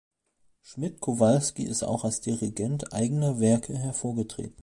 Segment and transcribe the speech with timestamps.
[0.63, 4.55] Schmidt-Kowalski ist auch als Dirigent eigener Werke hervorgetreten.